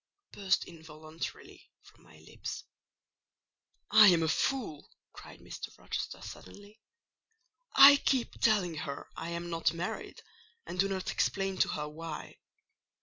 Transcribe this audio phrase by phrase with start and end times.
[0.31, 2.63] burst involuntarily from my lips.
[3.91, 5.69] "I am a fool!" cried Mr.
[5.77, 6.79] Rochester suddenly.
[7.75, 10.23] "I keep telling her I am not married,
[10.65, 12.39] and do not explain to her why.